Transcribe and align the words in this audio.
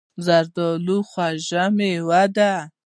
زردالو 0.25 0.97
خوږه 1.09 1.63
مېوه 1.75 2.23
ده. 2.35 2.51